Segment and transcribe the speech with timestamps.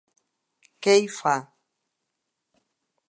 [0.87, 1.35] Què hi fa.